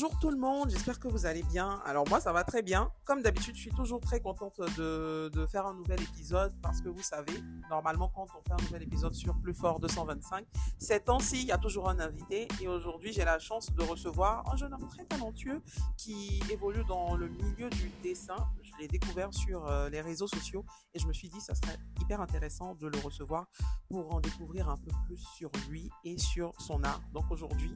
[0.00, 1.82] Bonjour tout le monde, j'espère que vous allez bien.
[1.84, 2.88] Alors moi ça va très bien.
[3.04, 7.02] Comme d'habitude, je suis toujours très contente de, faire un nouvel épisode parce que vous
[7.02, 7.32] savez,
[7.68, 10.46] normalement quand on fait un nouvel épisode sur Plus Fort 225,
[10.78, 14.48] ces temps-ci, il y a toujours un invité et aujourd'hui j'ai la chance de recevoir
[14.52, 15.60] un jeune homme très talentueux
[15.96, 18.36] qui évolue dans le milieu du dessin.
[18.62, 21.76] Je l'ai découvert sur euh, les réseaux sociaux et je me suis dit ça serait
[22.00, 23.46] hyper intéressant de le recevoir
[23.90, 27.00] pour en découvrir un peu plus sur lui et sur son art.
[27.12, 27.74] Donc aujourd'hui,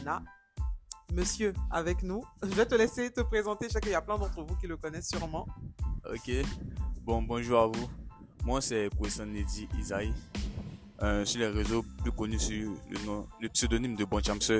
[0.00, 0.22] on a
[1.12, 2.24] monsieur avec nous.
[2.42, 3.68] Je vais te laisser te présenter.
[3.68, 5.46] Qu'il y a plein d'entre vous qui le connaissent sûrement.
[6.10, 6.30] Ok.
[7.02, 7.88] Bon, bonjour à vous.
[8.44, 10.12] Moi, c'est Kwesson Nedi Isaï.
[11.02, 14.52] Euh, sur les réseaux plus connus sur le, nom, le pseudonyme de Bonchamse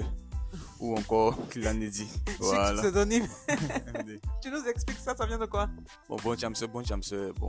[0.80, 2.08] ou encore Nedi.
[2.38, 2.82] Voilà.
[2.82, 3.26] pseudonyme.
[4.42, 5.68] tu nous expliques ça, ça vient de quoi?
[6.08, 7.46] Bon, Bonchamse, Bonchamse, bon,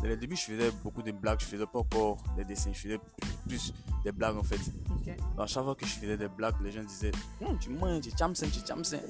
[0.00, 1.40] dans les débuts, je faisais beaucoup de blagues.
[1.40, 2.72] Je faisais pas encore des dessins.
[2.72, 3.00] Je faisais
[3.48, 3.72] plus
[4.04, 4.60] des blagues en fait.
[5.00, 5.16] Okay.
[5.38, 8.10] À chaque fois que je faisais des blagues, les gens disaient hum, Tu manges, tu
[8.16, 9.00] chamsen, tu chamsen.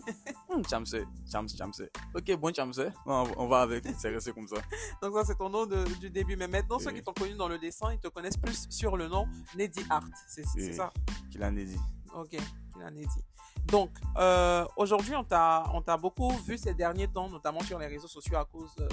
[0.48, 1.88] Hum, chamsen, chams, chamsen.
[2.14, 2.92] Ok, bon chamsen.
[3.04, 3.84] On, va avec.
[3.98, 4.56] C'est resté comme ça.
[5.02, 6.36] Donc, ça, c'est ton nom de, du début.
[6.36, 9.08] Mais maintenant, ceux qui t'ont connu dans le dessin, ils te connaissent plus sur le
[9.08, 10.08] nom Neddy Art.
[10.28, 10.92] C'est ça?
[11.30, 11.78] Kila Neddy.
[12.14, 12.36] Ok,
[12.72, 13.24] Kila Neddy.
[13.66, 18.36] Donc, euh, aujourd'hui, on t'a beaucoup vu ces derniers temps, notamment sur les réseaux sociaux
[18.36, 18.74] à cause.
[18.76, 18.88] de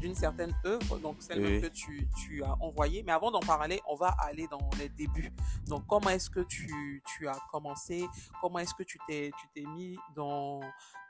[0.00, 3.02] d'une certaine œuvre, donc celle que tu, tu, as envoyée.
[3.02, 5.32] Mais avant d'en parler, on va aller dans les débuts.
[5.66, 8.06] Donc, comment est-ce que tu, tu, as commencé?
[8.40, 10.60] Comment est-ce que tu t'es, tu t'es mis dans,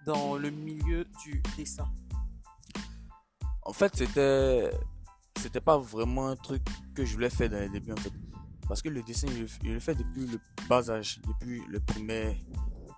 [0.04, 1.88] dans le milieu du dessin?
[3.62, 4.70] En fait, c'était,
[5.40, 6.62] c'était pas vraiment un truc
[6.94, 8.12] que je voulais faire dans les débuts, en fait.
[8.68, 12.36] Parce que le dessin, je, le fais depuis le bas âge, depuis le primaire,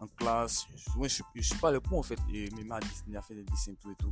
[0.01, 0.67] en classe.
[0.77, 2.19] je, je, suis pas le coup, en fait.
[2.33, 4.11] Et mes mains à faire des dessins, tout et tout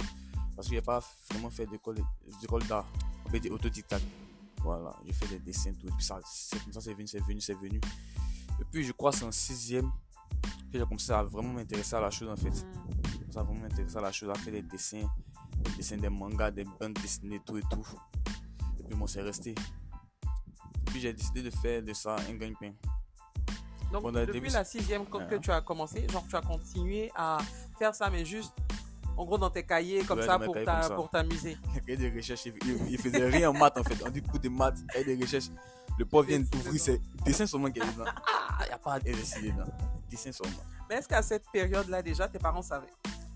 [0.56, 2.02] parce que j'ai pas vraiment fait d'école
[2.66, 2.86] d'art.
[3.26, 4.04] On peut dire autodidacte.
[4.62, 5.86] Voilà, j'ai fait des dessins, tout.
[5.86, 7.78] Et puis ça, c'est comme ça, c'est venu, c'est venu, c'est venu.
[8.58, 9.90] Et puis je crois que c'est en sixième
[10.72, 12.48] que j'ai commencé à vraiment m'intéresser à la chose en fait.
[12.48, 13.30] Mm.
[13.30, 15.06] Ça vraiment m'intéresser à la chose, à faire des dessins,
[15.58, 17.86] des dessins des mangas, des bandes dessinées, tout et tout.
[18.80, 19.50] Et puis moi, c'est resté.
[19.50, 22.72] Et puis j'ai décidé de faire de ça un gagne-pain.
[23.92, 27.38] Donc, depuis la sixième que tu as commencé, genre tu as continué à
[27.78, 28.52] faire ça, mais juste
[29.16, 31.56] en gros dans tes cahiers comme ça pour ta, pour t'amuser.
[31.88, 33.96] Il des recherches, il, faisait rien en maths en fait.
[34.04, 35.50] On dit coup de maths, il y a des recherches.
[35.98, 38.04] Le pauvre vient d'ouvrir ses dessins seulement qu'il y a dedans.
[38.58, 39.70] Ah, il n'y a pas d'RSI dedans.
[40.08, 40.56] Dessin seulement.
[40.88, 42.86] Mais est-ce qu'à cette période-là déjà tes parents savaient?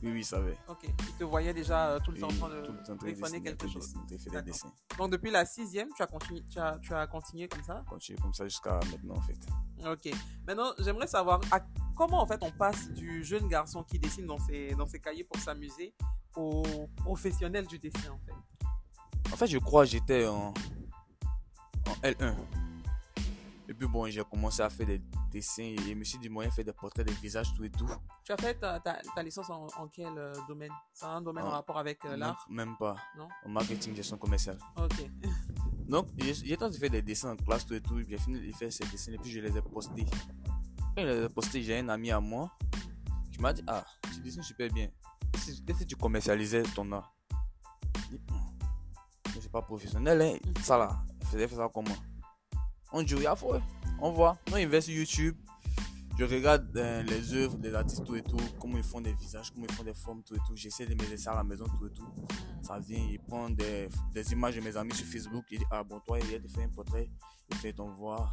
[0.03, 0.57] Oui, oui, ils savaient.
[0.67, 0.85] Ok.
[0.85, 3.93] Ils te voyaient déjà euh, tout le temps en train de téléphoner quelque chose.
[4.09, 4.73] Des dessins.
[4.97, 7.83] Donc, depuis la sixième, tu as continué, tu as, tu as continué comme ça?
[7.87, 9.37] Continué comme ça jusqu'à maintenant, en fait.
[9.87, 10.15] Ok.
[10.47, 11.61] Maintenant, j'aimerais savoir à
[12.01, 15.25] comment en fait on passe du jeune garçon qui dessine dans ses, dans ses cahiers
[15.25, 15.95] pour s'amuser
[16.35, 16.63] au
[16.97, 19.31] professionnel du dessin en fait?
[19.31, 20.55] En fait, je crois que j'étais en,
[21.87, 22.35] en L1.
[23.69, 25.01] Et puis bon, j'ai commencé à faire des
[25.31, 27.87] dessins et je me suis dit, moyen faire des portraits, des visages, tout et tout.
[28.25, 30.73] Tu as fait ta, ta, licence en, quel euh, domaine?
[30.95, 32.47] C'est un domaine en, rapport avec euh, l'art?
[32.51, 32.97] Même pas.
[33.17, 33.29] Non?
[33.45, 34.59] En marketing, gestion commerciale.
[34.77, 35.07] Ok.
[35.87, 38.01] Donc, j'ai tenté de faire des dessins en classe, tout et tout.
[38.09, 40.07] J'ai fini de faire ces dessins et puis je les ai postés.
[40.97, 42.51] Quand je les ai postés, j'ai un ami à moi
[43.33, 44.89] qui m'a dit Ah, tu dessines super bien.
[45.35, 47.13] Et si tu commercialisais ton art?
[49.41, 50.37] C'est pas professionnel, hein.
[50.45, 50.63] Mhm.
[50.63, 51.95] Ça là, faisait ça comment
[52.93, 53.61] On joue à fond,
[54.01, 54.37] on voit.
[54.53, 55.37] On investe sur YouTube.
[56.19, 59.51] Je regarde euh, les œuvres des artistes, tout et tout, comment ils font des visages,
[59.53, 60.55] comment ils font des formes, tout et tout.
[60.55, 62.07] J'essaie de me laisser à la maison, tout et tout.
[62.63, 65.45] Ça vient, il prend des, des images de mes amis sur Facebook.
[65.51, 67.11] Il dit Ah bon, toi, il a de faire un portrait.
[67.49, 68.29] Il fait ton voix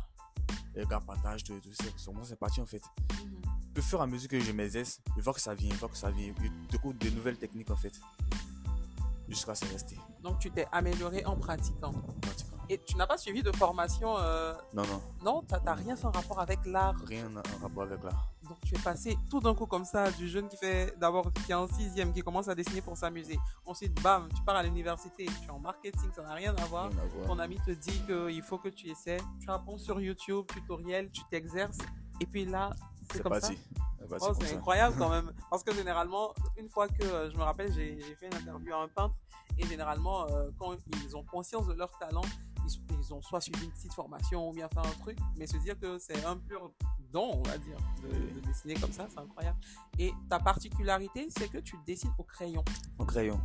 [0.77, 2.81] les gars partagent, tout, tout, sur moi c'est parti en fait.
[3.11, 5.79] Mm Au fur et à mesure que je m'exerce, je vois que ça vient, je
[5.79, 7.99] vois que ça vient, je découvre de nouvelles techniques en fait.
[9.27, 9.97] Jusqu'à ce rester.
[10.21, 11.93] Donc tu t'es amélioré en pratiquant.
[12.69, 14.53] Et tu n'as pas suivi de formation euh...
[14.73, 15.01] Non, non.
[15.23, 18.27] Non, tu n'as rien fait en rapport avec l'art Rien en rapport avec l'art.
[18.43, 21.51] Donc tu es passé tout d'un coup comme ça, du jeune qui fait d'abord, qui
[21.51, 23.39] est en sixième, qui commence à dessiner pour s'amuser.
[23.65, 26.89] Ensuite, bam, tu pars à l'université, tu es en marketing, ça n'a rien à voir.
[27.25, 29.19] Ton ami te dit qu'il faut que tu essaies.
[29.39, 31.79] Tu apprends sur YouTube, tutoriel, tu t'exerces.
[32.19, 32.71] Et puis là,
[33.11, 33.51] c'est comme ça.
[34.21, 35.31] Oh, c'est incroyable quand même.
[35.49, 38.83] Parce que généralement, une fois que euh, je me rappelle, j'ai fait une interview à
[38.83, 39.15] un peintre
[39.57, 42.23] et généralement, euh, quand ils ont conscience de leur talent,
[42.99, 45.79] ils, ont soit suivi une petite formation ou bien fait un truc, mais se dire
[45.79, 46.71] que c'est un pur
[47.11, 49.57] don, on va dire, de, dessiner comme ça, c'est incroyable.
[49.97, 52.63] Et ta particularité, c'est que tu dessines au crayon.
[52.99, 53.39] Au crayon.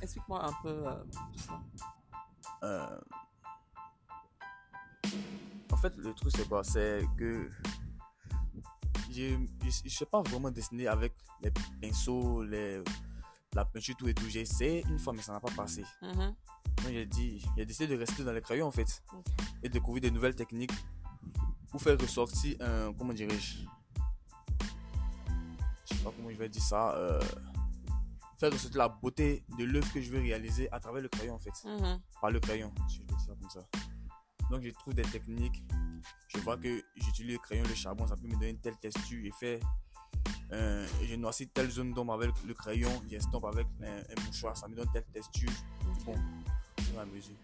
[0.00, 1.04] Explique-moi un peu euh,
[2.64, 3.00] euh,
[5.72, 6.62] En fait, le truc, c'est quoi?
[6.62, 7.50] C'est que
[9.10, 11.50] je ne sais pas vraiment dessiner avec les
[11.80, 12.82] pinceaux, les,
[13.54, 14.28] la peinture, tout et tout.
[14.28, 15.84] J'ai essayé une fois, mais ça n'a pas passé.
[16.02, 16.34] Mm-hmm
[16.90, 19.02] j'ai dit, j'ai décidé de rester dans les crayons en fait
[19.62, 20.72] et découvrir des nouvelles techniques
[21.70, 23.58] pour faire ressortir un, comment dirais-je,
[25.84, 27.20] je sais pas comment je vais dire ça, euh,
[28.38, 31.38] faire ressortir la beauté de l'œuvre que je veux réaliser à travers le crayon en
[31.38, 31.52] fait.
[31.64, 32.00] Mhm.
[32.20, 33.66] Par le crayon, si je dire ça comme ça.
[34.50, 35.62] Donc je trouve des techniques.
[36.28, 39.20] Je vois que j'utilise le crayon, le charbon, ça peut me donner une telle texture.
[39.22, 39.60] J'ai fait,
[40.52, 44.68] euh, je noircis telle zone d'ombre avec le crayon, j'estompe avec un, un, mouchoir, ça
[44.68, 45.50] me donne telle texture.
[46.04, 46.14] Bon,
[46.82, 47.36] sur la mesure.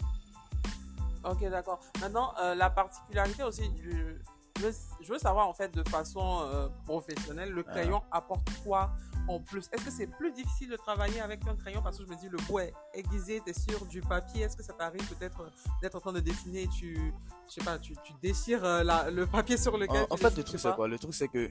[1.25, 1.81] Ok, d'accord.
[2.01, 4.21] Maintenant, euh, la particularité aussi du.
[4.61, 8.17] Je veux, savoir en fait de façon euh, professionnelle, le crayon ah.
[8.19, 8.91] apporte quoi
[9.29, 9.69] en plus?
[9.73, 11.81] Est-ce que c'est plus difficile de travailler avec un crayon?
[11.81, 14.57] Parce que je me dis le bois est aiguisé, tu es sur du papier, est-ce
[14.57, 15.49] que ça t'arrive peut-être
[15.81, 16.67] d'être en train de dessiner?
[16.77, 17.15] Tu,
[17.47, 20.37] je sais pas, tu, tu déchires euh, la, le papier sur lequel En, en fait,
[20.37, 20.89] le truc c'est quoi?
[20.89, 21.49] Le truc c'est que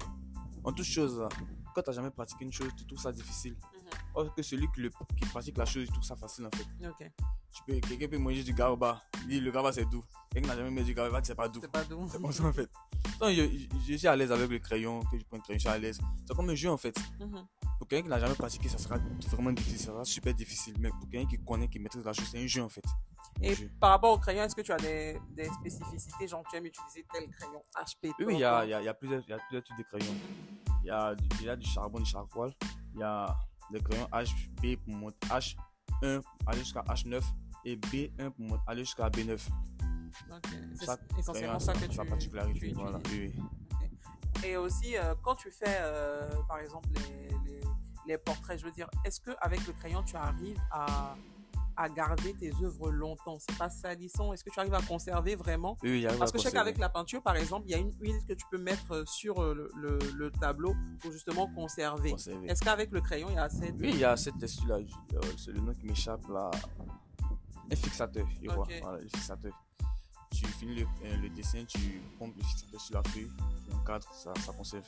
[0.67, 1.25] en toute chose,
[1.73, 3.53] quand tu n'as jamais pratiqué une chose, tu trouves ça difficile.
[3.53, 4.15] -hmm.
[4.15, 6.67] Or que celui qui, le, qui, pratique la chose, il trouve ça facile en fait.
[6.91, 7.01] Ok.
[7.53, 8.91] Tu peux, quelqu'un peut manger du garba,
[9.27, 10.03] dit le garba c'est doux.
[10.31, 11.61] Quelqu'un n'a jamais mangé du garba, c'est pas doux.
[11.63, 12.05] C'est pas doux.
[12.11, 12.69] C'est comme ça en fait.
[13.19, 13.43] Donc, je,
[13.87, 15.79] je, suis à l'aise avec le crayon, que je prends le crayon, je suis à
[15.83, 15.99] l'aise.
[16.25, 16.97] C'est comme un jeu en fait.
[17.19, 17.45] -hmm.
[17.77, 18.97] Pour quelqu'un qui n'a jamais pratiqué, ça sera
[19.33, 20.75] vraiment difficile, ça sera super difficile.
[20.81, 22.87] Mais pour quelqu'un qui connaît, qui maîtrise la chose, c'est un jeu en fait.
[23.41, 26.65] Et par rapport au crayon, est-ce que tu as des, des, spécificités Genre, tu aimes
[26.65, 29.37] utiliser tel crayon HP Oui, il y a, y, a, y, a plusieurs, y a
[29.37, 30.15] plusieurs types de crayons.
[30.83, 32.51] Il y a du, il y a du charbon, du charcoal.
[32.93, 33.35] Il y a
[33.71, 37.21] le crayon HB pour monter H1 aller jusqu'à H9
[37.65, 39.33] et B1 pour monter aller jusqu'à B9.
[39.33, 40.49] Okay.
[40.75, 42.69] C'est essentiellement ça que tu, sa particularité.
[42.69, 43.43] tu voilà, oui, oui.
[44.35, 44.47] Okay.
[44.49, 47.61] Et aussi, euh, quand tu fais, euh, par exemple, les, les,
[48.07, 51.15] les, portraits, je veux dire, est-ce qu'avec le crayon, tu arrives à,
[51.77, 55.77] à garder tes œuvres longtemps C'est pas salissant Est-ce que tu arrives à conserver vraiment?
[55.83, 57.93] Oui, j'arrive Parce que je sais qu'avec la peinture, par exemple, il y a une
[58.01, 62.11] huile que tu peux mettre sur le, le, le tableau pour justement conserver.
[62.11, 62.47] conserver.
[62.47, 64.79] Est-ce qu'avec le crayon, il y a assez Oui, il y a cette texture-là.
[65.37, 66.51] C'est le nom qui m'échappe là.
[67.71, 68.63] Un fixateur, je vois.
[68.63, 68.79] Okay.
[68.81, 69.53] Voilà, le fixateur.
[70.31, 73.29] Tu finis le, euh, le, dessin, tu pompes le fixateur sur la feuille,
[73.65, 74.85] tu encadres, ça, ça conserve.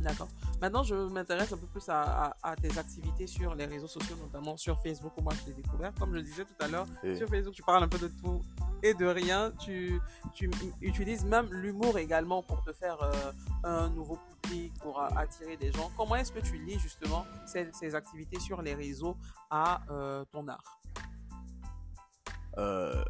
[0.00, 0.28] D'accord.
[0.60, 4.16] Maintenant, je m'intéresse un peu plus à, à, à, tes activités sur les réseaux sociaux,
[4.16, 5.92] notamment sur Facebook, où moi je t'ai découvert.
[5.94, 6.86] Comme je disais tout à l'heure,
[7.16, 8.40] sur Facebook, tu parles un peu de tout
[8.82, 9.52] et de rien.
[9.58, 10.00] Tu,
[10.34, 10.50] tu
[10.80, 13.32] utilises même l'humour également pour te faire euh,
[13.64, 15.90] un nouveau public, pour attirer des gens.
[15.96, 19.16] Comment est-ce que tu lis justement ces, ces, activités sur les réseaux
[19.50, 20.80] à euh, ton art?
[22.58, 23.04] Euh,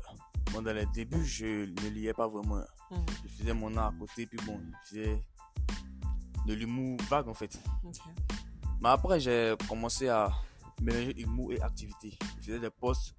[0.52, 2.56] bon, Dans les débuts, je ne liais pas vraiment.
[2.90, 3.10] Mm -hmm.
[3.24, 5.22] Je faisais mon art à côté, puis bon, je faisais
[6.50, 7.58] de l'humour vague en fait.
[7.84, 8.00] Okay.
[8.80, 10.32] Mais après, j'ai commencé à
[10.82, 12.18] mélanger humour et activité.
[12.38, 13.14] Je faisais des posts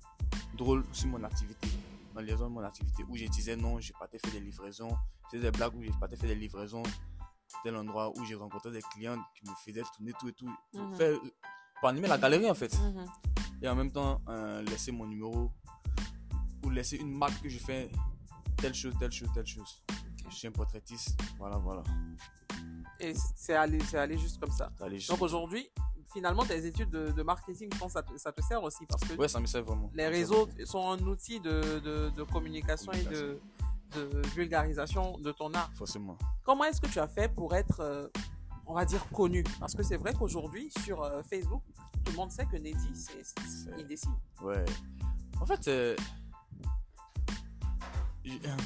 [0.57, 1.67] drôles sur mon activité,
[2.13, 4.89] dans les zones de mon activité, où je disais non, j'ai pas fait des livraisons.
[5.25, 6.83] Je faisais des blagues où j'ai pas fait des livraisons.
[7.63, 10.49] Tel endroit où j'ai rencontré des clients qui me faisaient tourner tout et tout.
[10.73, 10.95] Pour, Mhm.
[10.97, 11.19] faire,
[11.79, 12.73] pour animer la galerie en fait.
[12.79, 13.05] Mhm.
[13.61, 15.51] Et en même temps, euh, laisser mon numéro
[16.65, 17.89] ou laisser une marque que je fais
[18.57, 19.83] telle chose, telle chose, telle chose.
[20.29, 21.19] Je suis un portraitiste.
[21.37, 21.83] Voilà, voilà.
[23.01, 24.71] Et c'est allé, allé juste comme ça.
[25.09, 25.69] Donc aujourd'hui,
[26.13, 29.03] finalement, tes études de, de marketing, je pense ça te, ça te sert aussi parce
[29.03, 29.89] que Ouais, ça me sert vraiment.
[29.93, 33.39] les réseaux sont un outil de, de, de communication et de,
[34.35, 35.69] vulgarisation de ton art.
[35.73, 36.17] Forcément.
[36.45, 38.07] Comment est-ce que tu as fait pour être, euh,
[38.65, 39.43] on va dire, connu?
[39.59, 41.61] Parce que c'est vrai qu'aujourd'hui, sur euh, Facebook,
[42.05, 43.21] tout le monde sait que Neddy, c'est,
[43.77, 44.15] il dessine.
[44.41, 44.63] Ouais.
[45.41, 45.95] En fait, euh,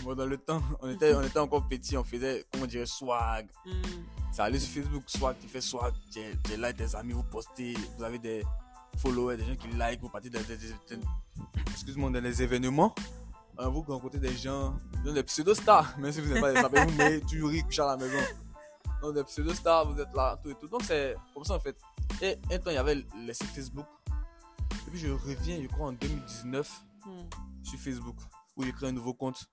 [0.04, 3.48] moi, dans le temps, on était, on était encore petit, on faisait, comment dire, swag.
[3.66, 3.72] Hmm.
[4.36, 7.74] Ça allait sur Facebook, swag, tu fais swag, tu tu like des amis, vous postez,
[7.98, 8.44] vous avez des
[8.98, 11.00] followers, des gens qui like, vous partez dans des, des- des-
[11.72, 12.94] excuse-moi, dans des événements.
[13.60, 14.76] Euh, vous rencontrez des gens,
[15.06, 17.86] des pseudo-stars, même si vous n'êtes pas des stars, vous mettez du riz couché à
[17.88, 18.18] la maison.
[19.02, 20.68] Donc, des pseudo-stars, vous êtes là, tout et tout.
[20.68, 21.78] Donc, c'est comme ça, en fait.
[22.22, 23.86] Et un temps, il y avait laissé Facebook.
[24.88, 27.22] Et puis, je reviens, je crois, en 2019 Hmm.
[27.64, 28.16] sur Facebook
[28.58, 29.46] où j'ai créé un nouveau compte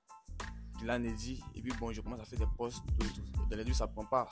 [0.79, 3.23] qui l'a dit et puis bon je commence à faire des posts tout et tout
[3.51, 4.27] dans les deux ça prend pas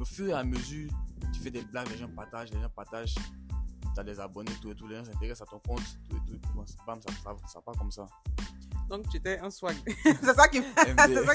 [0.00, 0.90] au fur et à mesure
[1.32, 3.14] tu fais des blagues les gens partagent les gens partagent
[3.94, 6.38] t'as des abonnés tout et tout les gens s'intéressent à ton compte tout et tout
[6.86, 8.06] bam ça, ça, ça part comme ça
[8.88, 9.76] Donc tu étais un swag.
[10.04, 10.46] c'est ça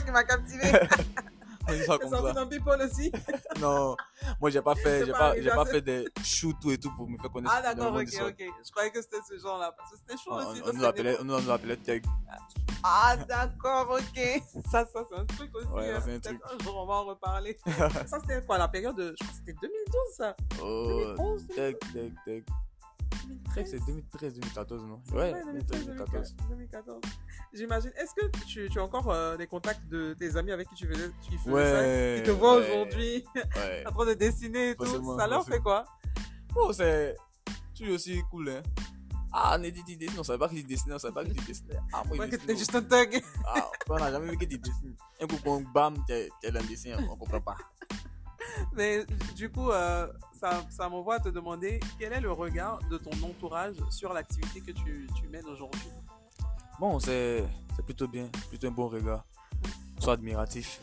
[0.02, 0.72] qui m'a captivé.
[1.68, 3.12] On dit ça comme dans People aussi?
[3.60, 3.96] non
[4.40, 7.18] moi j'ai pas fait j'ai pas j'ai pas fait des shoots et tout pour me
[7.18, 8.44] faire connaître Ah d'accord, ok, ok.
[8.66, 9.74] Je croyais que c'était ce genre-là.
[9.78, 10.62] Parce que c'était chaud aussi.
[10.66, 12.04] on- nous appelait on nous appelait Tug
[12.84, 14.42] Ah d'accord, ok.
[14.72, 15.68] Ça, ça c'est un truc aussi.
[15.68, 16.02] Ouais, hein.
[16.04, 16.62] c'est un Peut-être truc.
[16.62, 17.58] un jour, on va en reparler.
[18.08, 19.16] ça c'était quoi la période de...
[19.20, 20.36] Je crois que c'était 2012 ça?
[20.62, 20.88] oh
[21.18, 22.44] 2011, Tug Tug Tug
[23.28, 23.68] 2013.
[23.72, 25.02] c'est 2013 2014 non?
[25.14, 27.02] Ouais vrai, 2013 2014 2014.
[27.54, 27.92] J'imagine.
[27.98, 30.88] Est-ce que tu, tu as encore euh, des contacts de tes amis avec qui tu
[30.88, 32.68] faisais, tu faisais Ouais, ça Qui te voient ouais.
[32.70, 35.18] aujourd'hui ouais en train de dessiner et tout.
[35.18, 35.86] Ça leur fait quoi?
[36.56, 37.16] Oh, c'est
[37.76, 38.62] toujours aussi cool, hein.
[39.34, 41.80] Ah, Neddy, tu dessines, on savait pas qu'il dessinait, on savait pas qu'il dessinait.
[41.94, 42.58] Ah, moi, que dessine.
[42.58, 43.22] juste un thug.
[43.48, 44.94] Ah, on n'a jamais vu que tu dessines.
[45.22, 47.56] Un coup, bon, bam, t'es t'es dans le dessin, on comprend pas.
[48.74, 49.06] Mais
[49.36, 50.08] du coup, euh,
[50.40, 54.62] ça, ça m'envoie à te demander quel est le regard de ton entourage sur l'activité
[54.62, 55.90] que tu, tu mènes aujourd'hui?
[56.80, 57.46] Bon, c'est
[57.86, 59.24] plutôt bien, plutôt un bon regard.
[60.00, 60.82] Soit admiratif.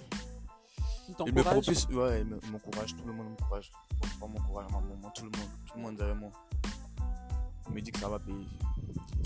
[1.27, 3.73] Il me propulse, ouais, il m'encourage, tout le monde m'encourage.
[4.21, 6.31] Pas m'encourage, maman, tout le monde, tout le monde derrière moi.
[7.69, 8.47] Il me dit que ça va payer.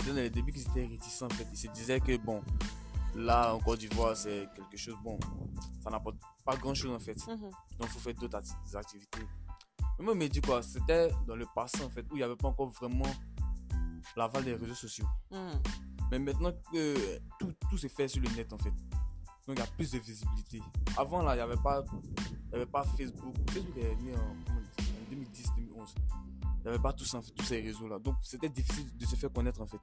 [0.01, 1.47] C'est dans les débuts qu'ils étaient réticents en fait.
[1.51, 2.41] Ils se disaient que bon,
[3.15, 5.19] là en Côte d'Ivoire c'est quelque chose, bon,
[5.81, 7.17] ça n'apporte pas grand chose en fait.
[7.27, 7.39] Mhm.
[7.39, 7.51] Donc
[7.81, 8.37] il faut faire d'autres
[8.75, 9.27] activités.
[9.99, 12.23] Mais moi, il me dit quoi C'était dans le passé en fait, où il n'y
[12.23, 13.11] avait pas encore vraiment
[14.15, 15.07] l'aval des réseaux sociaux.
[15.31, 15.61] Mhm.
[16.11, 18.73] Mais maintenant que tout, tout se fait sur le net en fait.
[19.47, 20.61] Donc il y a plus de visibilité.
[20.97, 21.83] Avant là, il n'y avait, pas,
[22.53, 23.35] avait pas Facebook.
[23.49, 24.35] Facebook est né en,
[25.11, 25.95] 2010-2011.
[25.95, 27.99] Il n'y avait pas tous, tous ces réseaux là.
[27.99, 29.79] Donc c'était difficile de se faire connaître en fait.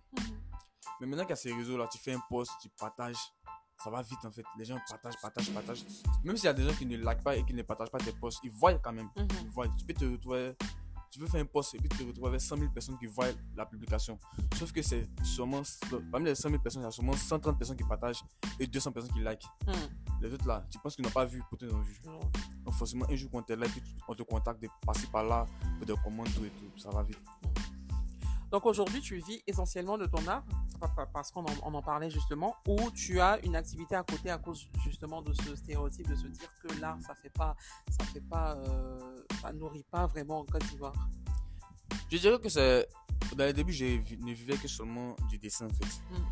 [1.00, 1.06] Mhm.
[1.06, 3.16] Mais maintenant qu'il y a ces réseaux là, tu fais un post, tu partages,
[3.82, 4.44] ça va vite en fait.
[4.58, 5.84] Les gens partagent, partagent, partagent.
[6.24, 7.98] Même s'il y a des gens qui ne like pas et qui ne partagent pas
[7.98, 9.08] tes posts, ils voient quand même.
[9.16, 9.28] Mhm.
[9.44, 9.68] Ils voient.
[9.78, 10.54] Tu peux te retrouver
[11.10, 13.06] tu veux faire un post et puis tu te retrouves avec 100 000 personnes qui
[13.06, 13.26] voient
[13.56, 14.18] la publication.
[14.56, 15.62] Sauf que c'est sûrement,
[16.10, 18.22] parmi les 100 000 personnes, il y a sûrement 130 personnes qui partagent
[18.58, 19.42] et 200 personnes qui like.
[19.66, 20.20] Hmm.
[20.22, 21.98] Les autres là, tu penses qu'ils n'ont pas vu, peut-être ils ont vu.
[22.64, 23.66] Donc forcément, un jour quand tu es là,
[24.06, 25.46] on te contacte de passer par là
[25.78, 27.18] pour des commandes, tout et tout, ça va vite.
[28.50, 30.44] Donc aujourd'hui, tu vis essentiellement de ton art,
[31.12, 34.68] parce qu'on en, en, parlait justement, ou tu as une activité à côté à cause
[34.82, 37.54] justement de ce stéréotype de se dire que l'art, ça fait pas,
[37.90, 38.98] ça fait pas, euh,
[39.40, 40.94] ça nourrit pas vraiment en Côte d'Ivoire?
[42.10, 42.88] Je dirais que c'est,
[43.36, 46.02] dans les débuts, je ne vivais que seulement du dessin en fait.
[46.10, 46.24] Hmm.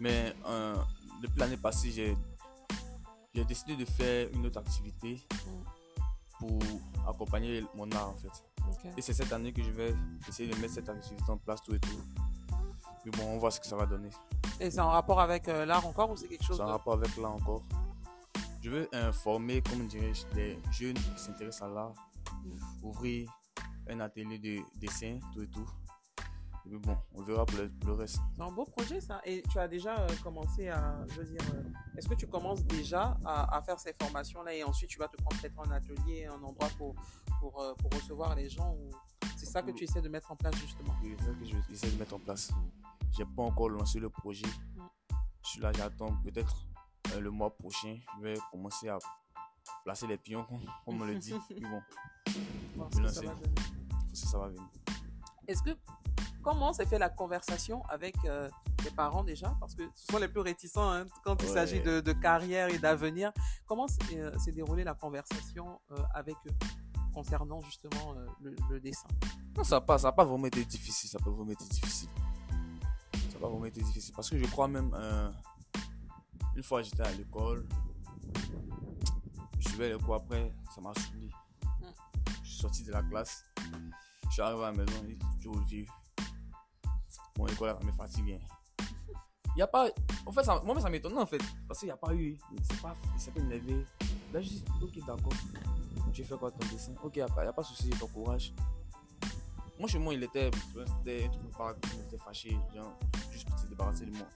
[0.00, 0.76] Mais euh,
[1.22, 2.16] depuis l'année passée, j'ai,
[3.32, 6.40] j'ai décidé de faire une autre activité hmm.
[6.40, 6.58] pour
[7.08, 8.44] accompagner mon art en fait.
[8.96, 9.94] Et c'est cette année que je vais
[10.28, 12.00] essayer de mettre cette activité en place tout et tout.
[13.04, 14.10] Mais bon, on voit ce que ça va donner.
[14.58, 16.94] Et c'est en rapport avec euh, l'art encore ou c'est quelque chose C'est en rapport
[16.94, 17.62] avec l'art encore.
[18.62, 21.94] Je veux informer, comme dirais-je, des jeunes qui s'intéressent à l'art,
[22.44, 22.86] mm.
[22.86, 23.30] ouvrir
[23.88, 25.66] un atelier de dessin, tout et tout.
[26.68, 28.18] Mais bon, on verra pour le, reste.
[28.34, 29.20] C'est un beau projet ça.
[29.24, 31.62] Et tu as déjà euh, commencé à, je veux dire, euh,
[31.96, 35.40] est-ce que tu commences déjà à, faire ces formations-là et ensuite tu vas te prendre
[35.40, 36.94] peut-être un atelier, un endroit pour,
[37.40, 38.90] pour, euh, pour recevoir les gens ou
[39.36, 40.94] c'est ça que tu essaies de mettre en place justement?
[41.02, 42.50] C'est ça que j'essaie de mettre en place.
[43.16, 44.46] J'ai pas encore lancé le projet.
[44.46, 44.82] Mm.
[45.44, 46.66] Je suis là, j'attends peut-être
[47.20, 48.98] le mois prochain, je vais commencer à
[49.84, 51.34] placer les pions, comme on me le dit.
[51.48, 53.06] Puis bon, je.
[54.12, 54.62] Ça va venir.
[55.46, 55.70] Est-ce que
[56.46, 59.56] comment s'est fait la conversation avec euh, tes parents déjà?
[59.58, 63.32] Parce que ce sont les plus réticents hein, quand il s'agit de, carrière et d'avenir.
[63.66, 66.54] Comment s'est euh, déroulée la conversation euh, avec eux
[67.12, 69.08] concernant justement le, dessin?
[69.56, 71.10] Non, ça n'a pas, ça pas vraiment été difficile.
[71.10, 72.10] Ça peut vraiment été difficile.
[73.12, 74.14] Ça n'a pas vraiment été difficile.
[74.14, 74.94] Parce que je crois même,
[76.54, 77.66] une fois j'étais à l'école,
[79.58, 81.28] je suivais les cours après, ça m'a saoulé.
[81.80, 81.86] Hmm.
[82.44, 83.42] Je suis sorti de la classe,
[84.28, 84.92] je suis arrivé à la maison,
[85.40, 85.86] je suis vieux
[87.38, 88.40] mon école me fatigue.
[89.56, 89.88] Il y a pas.
[90.26, 91.40] En fait, ça, moi, ça m'étonne en fait.
[91.66, 92.36] Parce qu'il n'y a pas eu.
[92.62, 92.94] C'est pas.
[93.14, 93.86] Il s'est pas énervé.
[94.32, 95.32] Là, je dis, ok, d'accord.
[96.12, 96.92] Tu fais quoi ton dessin?
[97.02, 98.52] Ok, il n'y a, pas de souci, ton courage.
[99.78, 100.50] Moi, chez moi, il était.
[100.98, 102.58] C'était un truc il était fâché.
[102.74, 102.98] Genre,
[103.30, 104.26] juste pour se débarrasser de moi.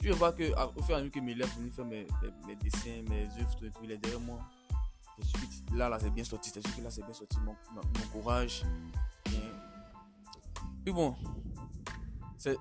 [0.00, 2.06] Tu vois que, au fur et à mesure que mes élèves venaient faire mes,
[2.46, 4.38] mes, dessins, mes œuvres, tout, il est derrière moi.
[5.72, 6.50] là, là, c'est bien sorti.
[6.50, 7.38] C'est sûr que là, c'est bien sorti.
[7.40, 7.54] Mon,
[8.12, 8.64] courage.
[10.84, 11.16] Puis bon,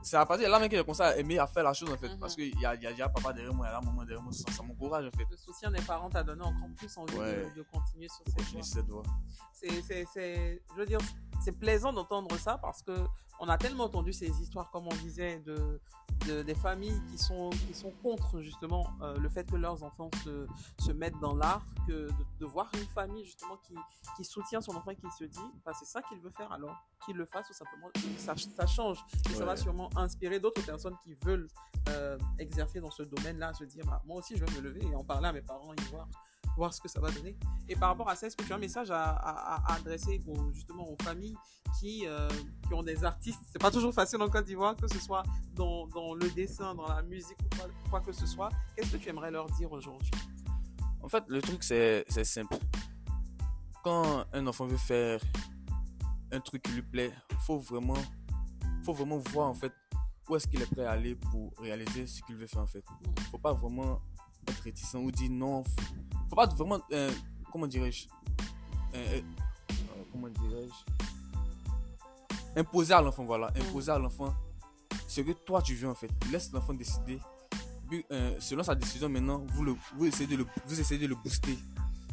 [0.01, 1.89] c'est à partir de là même que j'ai commencé à aimer à faire la chose
[1.89, 2.09] en fait.
[2.19, 4.03] Parce qu'il y a, y a déjà papa derrière moi, il y a là maman
[4.03, 5.25] derrière moi, ça, ça m'encourage en fait.
[5.29, 8.23] Le soutien des parents t'a donné encore plus envie de, de, continuer sur
[8.63, 9.03] cette voie.
[9.53, 10.99] C'est, je veux dire,
[11.43, 12.93] c'est plaisant d'entendre ça parce que
[13.39, 15.81] on a tellement entendu ces histoires, comme on disait, de,
[16.43, 20.47] des familles qui sont, qui sont contre justement euh, le fait que leurs enfants se,
[20.79, 23.75] se mettent dans l'art, que de, voir une famille justement qui,
[24.17, 26.75] qui soutient son enfant et qui se dit, bah, c'est ça qu'il veut faire alors,
[27.05, 28.99] qu'il le fasse ou simplement, ça, ça change.
[29.29, 31.47] Et ça va sûrement inspirer d'autres personnes qui veulent
[31.89, 34.95] euh, exercer dans ce domaine-là, se dire, bah, moi aussi je vais me lever et
[34.95, 36.07] en parler à mes parents et voir
[36.55, 37.37] voir ce que ça va donner.
[37.67, 40.21] Et par rapport à ça, est-ce que tu as un message à, à, adresser
[40.53, 41.35] justement aux familles
[41.79, 42.29] qui, euh,
[42.67, 43.41] qui ont des artistes?
[43.51, 45.23] C'est pas toujours facile en Côte d'Ivoire, que ce soit
[45.55, 48.49] dans, dans, le dessin, dans la musique ou quoi, quoi que ce soit.
[48.75, 50.11] Qu'est-ce que tu aimerais leur dire aujourd'hui?
[51.01, 52.57] En fait, le truc, c'est simple.
[53.83, 55.19] Quand un enfant veut faire
[56.31, 57.11] un truc qui lui plaît,
[57.45, 57.97] faut vraiment,
[58.83, 59.73] faut vraiment voir en fait
[60.29, 62.83] où est-ce qu'il est prêt à aller pour réaliser ce qu'il veut faire en fait.
[63.29, 64.01] Faut pas vraiment
[64.47, 65.63] être réticent ou dire non
[66.33, 67.11] faut pas vraiment, euh,
[67.51, 68.07] comment dirais-je,
[68.95, 69.21] euh, euh,
[70.11, 73.61] comment dirais-je, imposer à l'enfant, voilà, mm.
[73.61, 74.33] imposer à l'enfant
[75.07, 76.09] ce que toi tu veux en fait.
[76.31, 77.19] Laisse l'enfant décider.
[78.39, 81.59] selon sa décision maintenant, vous, le, vous, essayez de le, vous essayez de le booster,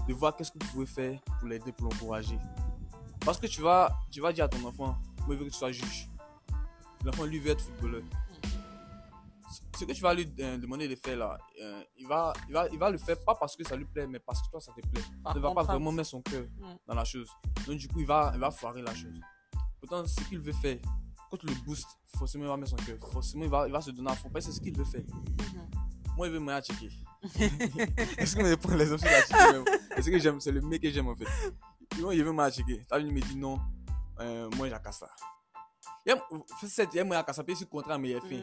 [0.07, 2.39] de voir qu'est-ce que vous pouvez faire pour l'aider, pour l'encourager.
[3.25, 5.57] Parce que tu vas, tu vas dire à ton enfant, moi je veux que tu
[5.57, 6.11] sois juge.
[7.05, 8.03] L'enfant lui veut être footballeur.
[9.81, 12.69] Ce que tu vas lui euh, demander de faire là, euh, il, va, il, va,
[12.71, 14.73] il va le faire pas parce que ça lui plaît, mais parce que toi ça
[14.73, 15.01] te plaît.
[15.11, 16.75] il ne va pas vraiment mettre son cœur mm.
[16.87, 17.31] dans la chose.
[17.67, 19.19] Donc du coup, il va, il va foirer la chose.
[19.81, 20.77] Pourtant, ce qu'il veut faire,
[21.31, 22.99] quand tu le boost, forcément il va mettre son cœur.
[23.11, 24.31] Forcément, il va, il va se donner à fond.
[24.35, 25.01] C'est ce qu'il veut faire.
[25.01, 26.15] Mm-hmm.
[26.15, 26.91] Moi, il veut me checker.
[28.19, 29.65] Est-ce que me prend les options à checker
[29.97, 31.25] C'est ce que j'aime, c'est le mec que j'aime en fait.
[31.99, 32.85] Moi, il veut me checker.
[32.99, 33.59] Il me dit non,
[34.21, 35.09] euh, moi j'ai ça.
[36.05, 36.15] Il
[36.95, 38.43] y a moi qu'à ça, puis sur contrat, mais il est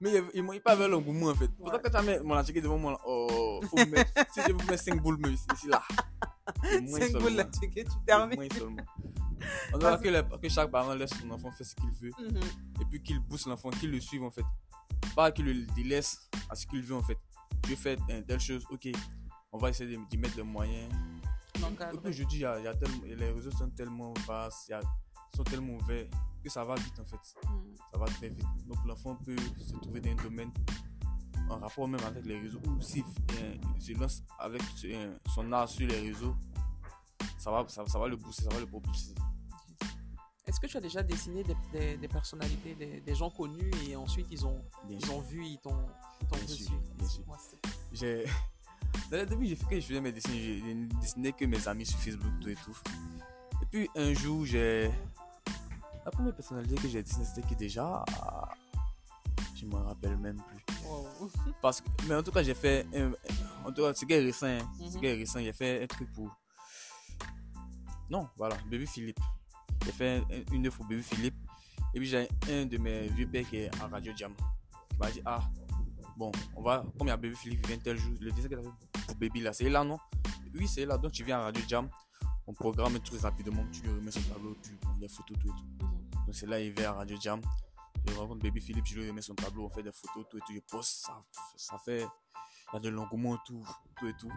[0.00, 1.50] Mais il m'a pas vers l'engouement en fait.
[1.58, 5.30] Quand tu as mon checké devant moi, oh, si je vous mets 5 boules, mais
[5.32, 5.82] ici là.
[6.64, 8.36] 5 boules là, tu termines.
[8.36, 8.84] Moins seulement.
[9.72, 12.10] On doit que, que, chaque parent laisse son enfant faire ce qu'il veut.
[12.10, 12.82] Mm-hmm.
[12.82, 14.44] Et puis qu'il pousse l'enfant, qu'il le suive en fait.
[15.14, 17.18] Pas qu'il le délaisse à ce qu'il veut en fait.
[17.68, 17.96] Je fais
[18.26, 18.88] telle chose, ok.
[19.52, 20.92] On va essayer d'y mettre moyens.
[21.56, 24.80] Et puis je dis, y a, y a tellement, les réseaux sont tellement vastes, ils
[25.34, 26.06] sont tellement ouverts
[26.42, 27.16] que ça va vite en fait.
[27.16, 27.76] Mm.
[27.92, 28.66] Ça va très vite.
[28.66, 30.50] Donc l'enfant peut se trouver dans un domaine
[31.48, 35.68] en rapport même avec les réseaux ou s'il euh, se lance avec euh, son art
[35.68, 36.34] sur les réseaux,
[37.38, 39.14] ça va, ça, va le booster, ça va le propulser.
[40.46, 44.26] Est-ce que tu as déjà dessiné des, des, personnalités, des, des, gens connus et ensuite
[44.30, 45.86] ils ont, ils ont vu, ils t'ont
[46.30, 46.72] reçu?
[47.92, 48.24] J'ai.
[49.10, 51.86] Dans le début, j'ai fait que je faisais mes dessins, je dessinais que mes amis
[51.86, 52.76] sur Facebook, tout et tout.
[53.62, 54.90] Et puis un jour, j'ai.
[56.04, 58.04] La première personnalité que j'ai dessinée, c'était qui déjà
[59.56, 61.52] Je me rappelle même plus.
[61.62, 62.86] Parce que, mais en tout cas, j'ai fait.
[63.64, 64.46] en tout cas, c'est récent.
[64.46, 64.58] Hein.
[64.78, 65.00] Mhm.
[65.00, 65.40] récent.
[65.40, 66.30] J'ai fait un truc pour.
[68.10, 69.20] Non, voilà, Baby Philippe.
[69.84, 71.34] J'ai fait une œuvre pour Baby Philippe.
[71.94, 74.34] Et puis j'ai un de mes vieux pères qui est en Radio Jam.
[74.90, 75.40] Qui m'a dit Ah,
[76.16, 76.84] bon, on va.
[76.98, 78.68] Comme il y a Baby Philippe qui vient tel jour, le dessin que fait
[79.06, 79.98] pour Baby là, c'est là, non?
[80.54, 80.98] Oui, c'est là.
[80.98, 81.88] Donc tu viens à Radio Jam.
[82.46, 83.64] On programme tout rapidement.
[83.72, 85.93] Tu lui remets son tableau, tu prends des photos, tout et tout.
[86.34, 87.40] C'est là, il vient à Radio Jam.
[88.06, 90.40] Je rencontre Baby Philippe, je lui remets son tableau, on fait des photos, tout et
[90.40, 90.52] tout.
[90.52, 91.20] Je poste, ça,
[91.56, 92.00] ça fait.
[92.02, 93.64] Il y a de l'engouement, tout,
[93.96, 94.32] tout et tout.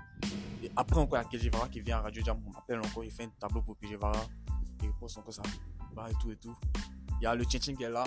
[0.62, 2.40] Et après encore, il y a Vara qui vient à Radio Jam.
[2.46, 4.22] On m'appelle encore, il fait un tableau pour Vara
[4.84, 5.42] il poste encore ça
[6.08, 6.56] et tout et tout.
[7.20, 8.04] Il y a le Tchin qui est là.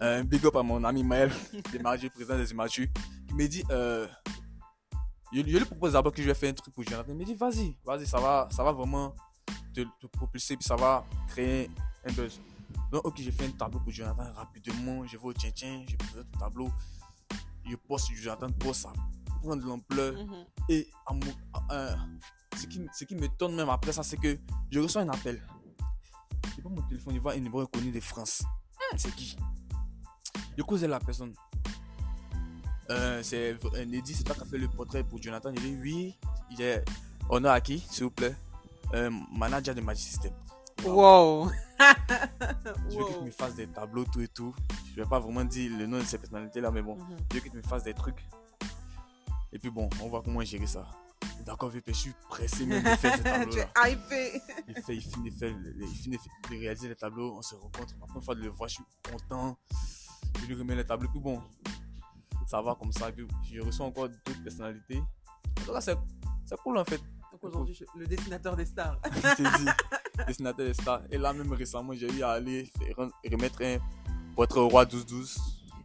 [0.00, 4.08] un big up à mon ami Maël, le président des images, qui me dit euh,
[5.32, 7.12] je, lui propose d'abord que je vais faire un truc pour Jonathan.
[7.12, 9.14] Il me dit vas-y, vas-y, ça va, ça va vraiment
[9.74, 11.70] te, propulser, puis ça va créer
[12.08, 12.40] un buzz.
[12.92, 15.06] Donc, ok, j'ai fait un tableau pour Jonathan rapidement.
[15.06, 16.68] Je vais au Tchin, je présente le tableau.
[17.68, 18.92] Je poste Jonathan, poste ça
[19.42, 20.14] prend de l'ampleur.
[20.14, 20.44] Mhm.
[20.68, 20.88] Et
[22.56, 24.38] ce, qui, ce qui même après ça, c'est que
[24.70, 25.42] je reçois un appel
[26.56, 28.42] c'est pas mon téléphone, il voit un numéro connu de France.
[28.78, 29.36] Ah, c'est qui?
[30.56, 31.34] Je causais la personne.
[32.88, 35.50] Euh, c'est Neddy, c'est toi qui a fait le portrait pour Jonathan.
[35.54, 36.18] Il dit oui,
[36.50, 36.84] il est
[37.28, 38.34] honneur à qui, s'il vous plaît?
[38.94, 40.32] Euh, Manager de Magic System.
[40.84, 41.50] Wow!
[41.78, 44.54] Je veux qu'il me fasse des tableaux, tout et tout.
[44.90, 47.16] Je vais pas vraiment dire le nom de ces personnalités là, mais bon, mhm.
[47.30, 48.26] je veux qu'il me fasse des trucs.
[49.52, 50.86] Et puis bon, on voit comment gérer ça.
[51.44, 53.52] D'accord, VP, je suis pressé même de faire ce tableau.
[53.52, 54.42] tu es hypé.
[54.68, 57.94] il, fait, il, finit de faire, il finit de réaliser les tableaux, on se rencontre.
[58.00, 59.56] La première fois de le voir, je suis content.
[60.40, 61.08] Je lui remets les tableaux.
[61.08, 61.40] Puis bon,
[62.46, 63.10] ça va comme ça.
[63.44, 65.02] je reçois encore d'autres personnalités.
[65.66, 67.00] Donc c'est cool en fait.
[67.32, 68.98] Donc aujourd'hui, le dessinateur des stars.
[69.04, 69.70] Je dit,
[70.26, 71.02] dessinateur des stars.
[71.10, 72.70] Et là, même récemment, j'ai eu à aller
[73.30, 73.78] remettre un
[74.34, 75.38] portrait au roi 12-12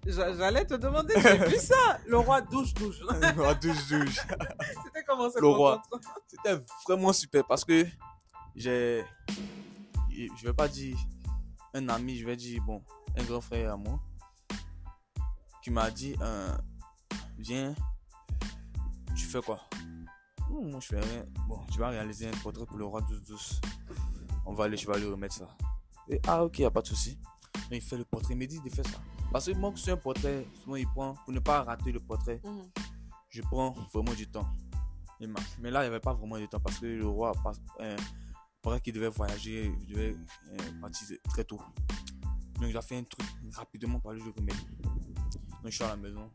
[0.05, 1.99] J'allais te demander, j'ai vu ça.
[2.07, 3.01] Le roi douche-douche.
[3.01, 4.15] le roi douche-douche.
[4.83, 5.81] C'était comment ça Le roi.
[6.27, 7.85] C'était vraiment super parce que
[8.55, 9.03] j'ai.
[10.09, 10.97] Je vais pas dire
[11.73, 12.83] un ami, je vais dire, bon,
[13.17, 13.99] un grand frère à moi
[15.61, 16.57] qui m'a dit euh,
[17.37, 17.75] Viens,
[19.15, 19.61] tu fais quoi?
[20.49, 21.25] Moi, je fais rien.
[21.47, 23.61] Bon, tu vas réaliser un portrait pour le roi douce-douce.
[24.45, 25.47] On va aller, je vais aller remettre ça.
[26.08, 27.17] Et, ah, ok, y a pas de souci.
[27.71, 28.99] Il fait le portrait, il me dit de faire ça.
[29.32, 32.41] Parce que moi, sur un portrait, souvent, il prend, pour ne pas rater le portrait,
[32.43, 32.63] mhm.
[33.30, 34.47] je prends vraiment du temps.
[35.60, 37.32] Mais là, il n'y avait pas vraiment du temps parce que le roi,
[37.80, 37.97] euh,
[38.62, 40.15] paraît qu'il devait voyager, il devait
[40.51, 41.62] euh, partir très tôt.
[42.60, 44.65] Donc, j'ai fait un truc rapidement pour lui remettre.
[44.82, 46.30] Donc, je suis à la maison.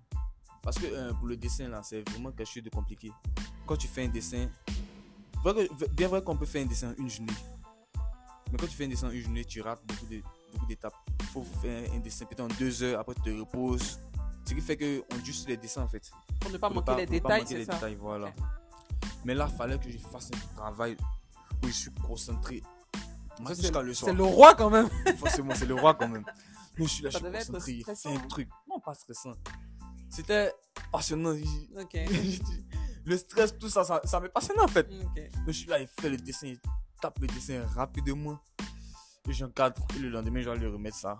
[0.62, 3.10] Parce que euh, pour le dessin, là, c'est vraiment quelque chose de compliqué.
[3.66, 4.48] Quand tu fais un dessin,
[5.92, 7.32] bien vrai qu'on peut faire un dessin une journée.
[8.56, 10.06] Mais quand tu fais un dessin une journée, tu rates beaucoup
[10.66, 10.94] d'étapes
[11.36, 14.00] faut faire un dessin peut-être en deux heures, après tu te reposes.
[14.46, 16.10] Ce qui fait qu'on juste les dessins en fait.
[16.40, 17.74] Pour ne pas manquer les détails, c'est ça.
[17.74, 18.32] Détails, voilà.
[19.24, 20.96] Mais là, il fallait que je fasse un travail
[21.62, 22.62] où je suis concentré.
[23.38, 23.92] Le.
[23.92, 24.88] C'est le roi quand même.
[25.18, 26.24] Forcément, c'est le roi quand même.
[26.78, 27.82] Mais je suis là, je suis concentré.
[27.94, 28.48] C'est un truc.
[28.66, 29.34] Non, pas stressant.
[30.08, 30.54] C'était
[30.90, 31.34] passionnant.
[31.78, 31.98] Ok.
[33.04, 34.88] le stress, tout ça, ça, ça m'est passionné en fait.
[35.46, 36.58] Je suis là, il fait le dessin, il
[37.00, 38.38] tape le dessin rapidement.
[39.28, 39.84] Et j'encadre.
[39.96, 41.16] Et le lendemain, je vais lui remettre ça.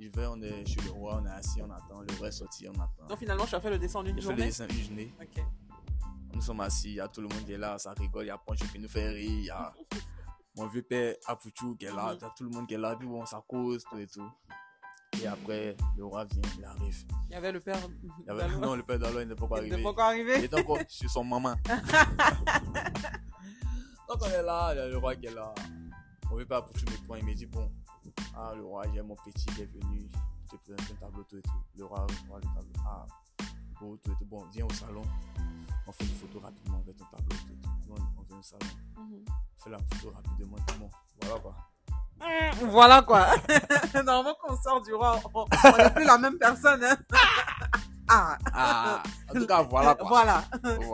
[0.00, 2.00] Je vais, on est chez le roi, on est assis, on attend.
[2.00, 3.06] Le roi est sorti, on attend.
[3.08, 4.84] Donc finalement, tu as fait le dessin en une journée J'ai fait le dessin une
[4.84, 5.14] journée.
[6.34, 8.28] Nous sommes assis, il y a tout le monde qui est là, ça rigole, il
[8.28, 9.72] y a Poncho qui nous fait rire, il y a
[10.56, 12.78] mon vieux père Apuchou qui est là, il y a tout le monde qui est
[12.78, 14.28] là, puis bon, ça cause, tout et tout.
[15.22, 17.04] Et après, le roi vient, il arrive.
[17.28, 17.78] Il y avait le père.
[18.02, 18.48] Il y avait...
[18.56, 19.68] Non, le père d'Alo, il n'était pas encore arrivé.
[19.68, 20.34] Il n'était pas encore arrivé.
[20.38, 21.54] Il était encore chez son maman.
[24.08, 25.54] Donc on est là, il y a le roi qui est là.
[26.30, 27.70] On veut pas Apuchou me prend, il me dit bon,
[28.36, 30.10] ah le roi, j'ai mon petit qui est venu,
[30.44, 31.62] je te présente un tableau, tout et tout.
[31.76, 32.84] Le roi, le roi, le tableau.
[32.86, 33.06] Ah,
[33.80, 34.24] beau, tout et tout.
[34.26, 35.02] Bon, viens au salon
[35.86, 37.36] on fait une photo rapidement avec ton tableau.
[37.46, 37.94] Tout, tout.
[38.18, 38.72] On, vient au salon.
[38.96, 40.56] Mm On fait la photo rapidement.
[40.78, 40.90] Bon,
[41.20, 41.54] voilà quoi.
[42.20, 43.26] Mm, voilà quoi.
[44.02, 46.82] Normalement, quand on sort du roi, on n'est plus la même personne.
[46.82, 46.96] Hein.
[48.08, 48.38] ah.
[48.52, 49.02] ah.
[49.28, 50.08] En tout cas, voilà quoi.
[50.08, 50.44] Voilà.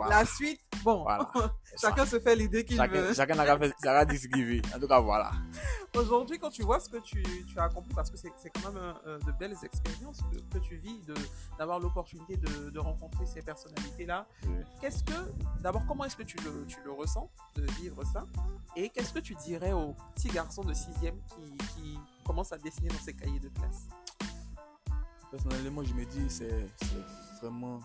[0.09, 1.05] La suite, bon.
[1.81, 3.13] chacun se fait l'idée qu'il veut.
[3.13, 4.61] Chacun a dit ce qu'il veut.
[4.75, 5.31] En tout cas, voilà.
[5.95, 8.95] Aujourd'hui, quand tu vois ce que tu, tu as accompli, parce que c'est quand même
[9.05, 11.01] euh, de belles expériences que, tu vis,
[11.57, 14.25] d'avoir l'opportunité de, de, rencontrer ces personnalités-là,
[14.79, 18.25] qu'est-ce que, d'abord, comment est-ce que tu le, tu le ressens de vivre ça?
[18.75, 22.89] Et qu'est-ce que tu dirais aux petits garçons de 6e qui, qui commencent à dessiner
[22.89, 23.87] dans ses cahiers de classe?
[25.29, 26.67] Personnellement, je me dis, c'est
[27.41, 27.79] vraiment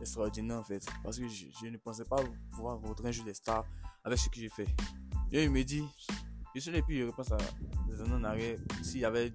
[0.00, 0.84] extraordinaire en fait.
[1.02, 3.64] Parce que je, ne pensais pas pouvoir retrouver un jeu des stars
[4.04, 4.68] avec ce que j'ai fait.
[5.32, 5.84] Et il me dit,
[6.54, 7.38] je suis depuis, je repense à
[7.88, 9.32] des années en arrière, s'il y avait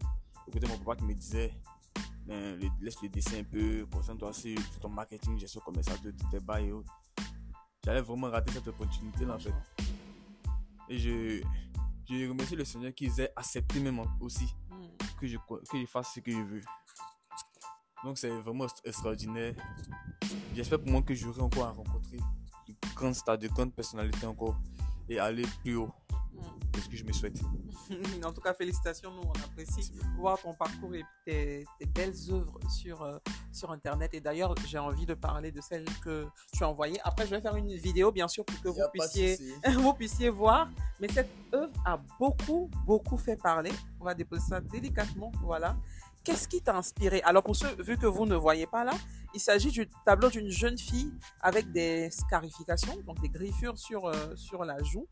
[0.47, 1.51] écouté mon papa qui me disait,
[2.25, 6.67] ben, laisse le dessin un peu, concentre-toi sur ton marketing, gestion commerciale de tes bails
[6.67, 6.91] et autres.
[7.83, 9.53] J'allais vraiment rater cette opportunité là en fait.
[10.87, 11.41] Et je,
[12.07, 15.17] je remercie le Seigneur qu'ils aient accepté même aussi hmm.
[15.19, 16.61] que je, que je fasse ce que je veux.
[18.03, 19.53] Donc c'est vraiment extraordinaire.
[20.55, 22.17] J'espère pour moi que j'aurai encore à rencontrer
[22.67, 24.55] de grandes stars, de grandes personnalités encore
[25.09, 25.91] et aller plus haut.
[26.73, 27.39] C'est ce que je me souhaite.
[28.25, 33.01] en tout cas, félicitations, nous on apprécie voir ton parcours et tes, belles œuvres sur,
[33.03, 33.17] euh,
[33.51, 34.13] sur Internet.
[34.13, 36.99] Et d'ailleurs, j'ai envie de parler de celles que tu as envoyées.
[37.03, 39.37] Après, je vais faire une vidéo, bien sûr, pour que vous puissiez,
[39.77, 40.69] vous puissiez voir.
[40.99, 43.71] Mais cette œuvre a beaucoup, beaucoup fait parler.
[43.99, 45.31] On va déposer ça délicatement.
[45.43, 45.75] Voilà.
[46.23, 47.21] Qu'est-ce qui t'a inspiré?
[47.23, 48.93] Alors pour ceux, vu que vous ne voyez pas là,
[49.33, 54.35] il s'agit du tableau d'une jeune fille avec des scarifications, donc des griffures sur, euh,
[54.35, 55.07] sur la joue.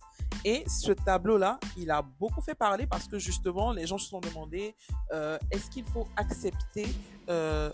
[0.46, 4.20] Et ce tableau-là, il a beaucoup fait parler parce que justement, les gens se sont
[4.20, 4.76] demandé
[5.12, 6.86] euh, est-ce qu'il faut accepter
[7.30, 7.72] euh,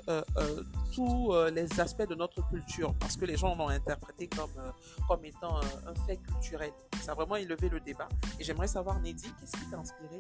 [0.94, 2.94] tous les aspects de notre culture?
[3.00, 4.52] Parce que les gens l'ont interprété comme,
[5.10, 6.72] comme étant un fait culturel.
[7.02, 8.08] Ça a vraiment élevé le débat.
[8.40, 10.20] Et j'aimerais savoir, Neddy, qu'est-ce qui t'a inspiré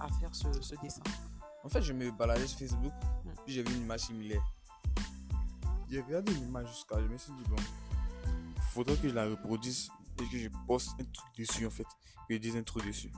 [0.00, 1.02] à faire ce, ce dessin?
[1.66, 2.92] En fait, je me baladais sur Facebook,
[3.44, 4.42] puis j'ai vu une image similaire.
[5.90, 7.56] J'ai regardé l'image jusqu'à, je me suis dit, bon,
[8.54, 9.90] il faudrait que je la reproduise
[10.22, 11.86] et que je poste un truc dessus, en fait,
[12.28, 13.10] que je dise un truc dessus.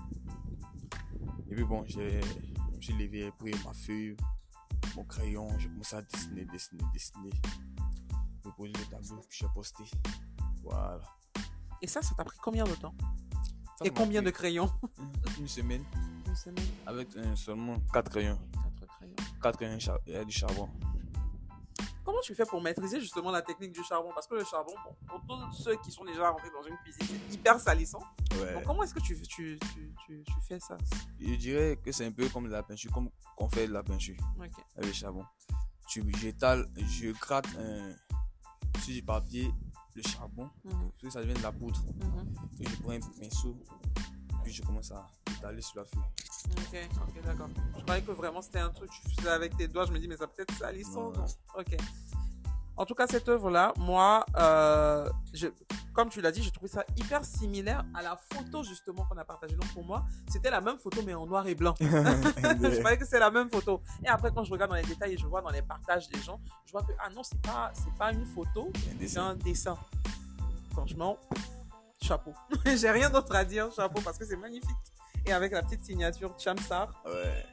[1.51, 4.17] Et puis bon, je me suis levé, pris ma feuille,
[4.97, 7.31] mon crayon, j'ai commencé à dessiner, dessiner, dessiner.
[8.45, 9.85] J'ai posé le tableau, puis j'ai posté.
[10.63, 11.01] Voilà.
[11.83, 12.95] Et ça, ça t'a pris combien de temps?
[13.85, 14.73] Et combien de crayons?
[15.39, 15.85] Une semaine.
[16.87, 18.39] Avec euh, seulement 4 crayons.
[18.81, 19.15] 4 crayons.
[19.43, 20.69] 4 crayons et du charbon.
[22.05, 24.11] Comment tu fais pour maîtriser justement la technique du charbon?
[24.15, 24.73] Parce que le charbon,
[25.07, 28.01] pour tous ceux qui sont déjà rentrés dans une cuisine, c'est hyper salissant.
[28.31, 30.79] Donc comment est-ce que tu, tu, tu, tu, fais ça?
[31.21, 34.17] Je dirais que c'est un peu comme la peinture, comme qu'on fait de la peinture
[34.39, 34.55] avec
[34.87, 35.25] le charbon.
[35.87, 37.95] Tu, j'étale, je gratte un,
[38.81, 39.53] sur du papier
[39.95, 41.81] le charbon, mm ça devient de la poudre.
[41.81, 42.35] Mhm.
[42.61, 43.57] Et je prends un pinceau,
[44.49, 45.07] puis je commence à
[45.37, 46.03] étaler sur la feuille.
[46.53, 47.49] Ok, ok, d'accord.
[47.77, 49.85] Je croyais que vraiment c'était un truc tu faisais avec tes doigts.
[49.85, 51.13] Je me dis, mais ça peut-être salissant.
[51.13, 51.77] Non, Ok.
[52.79, 55.49] En tout cas, cette œuvre-là, moi, euh, je,
[55.93, 59.25] comme tu l'as dit, j'ai trouvé ça hyper similaire à la photo justement qu'on a
[59.25, 59.57] partagée.
[59.57, 61.75] Donc pour moi, c'était la même photo mais en noir et blanc.
[61.81, 63.83] je croyais que c'est la même photo.
[64.03, 66.21] Et après, quand je regarde dans les détails et je vois dans les partages des
[66.23, 68.73] gens, je vois que ah non, c'est pas, c'est pas une photo,
[69.05, 69.77] c'est un dessin.
[70.71, 71.19] Franchement,
[72.09, 72.33] chapeau.
[72.67, 74.77] j'ai rien d'autre à dire, chapeau, parce que c'est magnifique
[75.27, 77.03] et avec la petite signature Chamsar.
[77.05, 77.45] Ouais.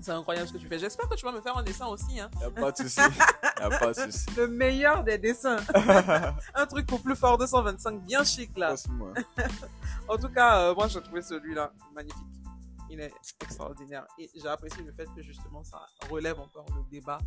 [0.00, 0.78] C'est incroyable ce que tu fais.
[0.78, 2.20] J'espère que tu vas me faire un dessin aussi.
[2.20, 2.30] Hein.
[2.40, 3.00] Y a pas de souci.
[3.58, 4.26] Y a pas de souci.
[4.36, 5.56] Le meilleur des dessins.
[6.54, 8.74] un truc pour plus fort 225, bien chic là.
[10.08, 12.22] en tout cas, euh, moi j'ai trouvé celui-là magnifique.
[12.88, 13.12] Il est
[13.42, 14.06] extraordinaire.
[14.18, 17.18] Et j'ai apprécié le fait que justement ça relève encore le débat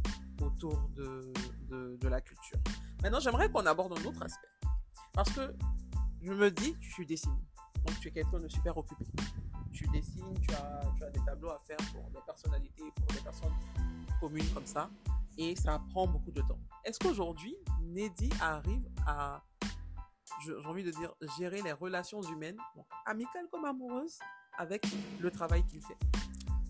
[0.41, 1.33] autour de,
[1.69, 2.59] de, de la culture.
[3.03, 4.47] Maintenant, j'aimerais qu'on aborde un autre aspect.
[5.13, 5.53] Parce que
[6.21, 7.39] je me dis, tu dessines.
[7.85, 9.05] Donc, tu es quelqu'un de super occupé.
[9.71, 13.53] Tu dessines, tu as, des tableaux à faire pour des personnalités, pour des personnes
[14.19, 14.89] communes comme ça.
[15.37, 16.59] Et ça prend beaucoup de temps.
[16.83, 19.41] Est-ce qu'aujourd'hui, Neddy arrive à,
[20.43, 22.57] j'ai envie de dire, gérer les relations humaines,
[23.05, 24.19] amicales comme amoureuses,
[24.57, 24.85] avec
[25.19, 25.97] le travail qu'il fait?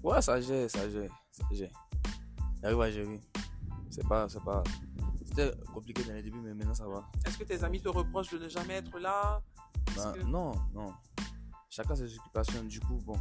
[0.04, 1.72] Ouais, ça gère, ça gère, ça gère.
[2.60, 3.20] Il arrive à gérer.
[3.90, 4.64] C'est pas, c'est pas.
[5.40, 7.10] C'était compliqué dans les débuts, mais maintenant ça va.
[7.26, 9.42] Est-ce que tes amis te reprochent de ne jamais être là?
[9.96, 10.94] Ben, Non, non.
[11.70, 13.18] Chacun ses occupations, du coup, bon,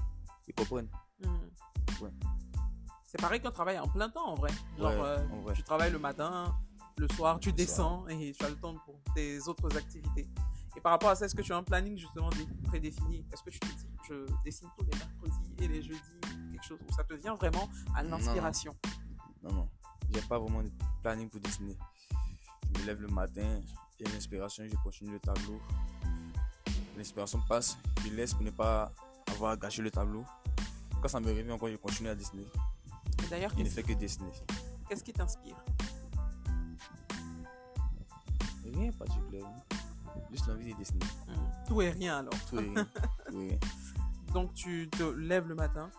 [0.49, 0.89] ils comprennent.
[1.23, 2.03] Hmm.
[2.03, 2.11] Ouais.
[3.05, 4.51] C'est pareil qu'un travail en plein temps en vrai.
[4.77, 5.19] Genre, euh,
[5.55, 6.57] tu travailles le matin,
[6.97, 10.29] le soir, tu descends et tu as le temps pour tes autres activités.
[10.77, 12.31] Et par rapport à ça, est-ce que tu as un planning justement
[12.65, 13.25] prédéfini?
[13.33, 16.01] Est-ce que tu te dis, je dessine tous les mercredis et les jeudis,
[16.53, 18.75] quelque chose où ça te vient vraiment à l'inspiration?
[19.43, 19.69] Non, non.
[20.17, 20.71] A pas vraiment de
[21.03, 21.77] planning pour dessiner.
[22.75, 23.61] Je me lève le matin,
[24.05, 25.61] a l'inspiration, je continue le tableau.
[26.97, 28.93] L'inspiration passe, je laisse pour ne pas
[29.33, 30.25] avoir gâché le tableau.
[31.01, 32.47] Quand ça me revient encore, je continue à dessiner.
[33.31, 34.31] D'ailleurs, il ne fait que dessiner.
[34.89, 35.57] Qu'est-ce qui t'inspire?
[38.65, 39.65] Rien particulièrement.
[40.31, 41.05] Juste l'envie de dessiner.
[41.27, 41.67] Hmm.
[41.67, 42.35] Tout et rien alors.
[42.51, 42.73] Tout et
[43.29, 43.59] rien.
[44.33, 45.91] Donc tu te lèves le matin,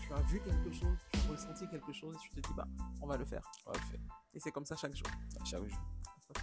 [0.00, 2.66] tu as vu quelque chose, tu as ressenti quelque chose et tu te dis bah
[3.00, 3.42] on va le faire.
[3.66, 4.00] On va le faire.
[4.34, 5.06] Et c'est comme ça chaque jour.
[5.44, 5.78] chaque jour.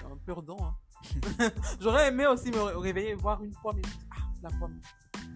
[0.04, 0.56] Un.
[0.63, 1.52] Hein.
[1.80, 4.80] J'aurais aimé aussi me réveiller et voir une pomme et ah la pomme